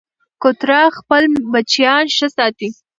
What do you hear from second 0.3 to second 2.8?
کوتره خپل بچیان ښه ساتي.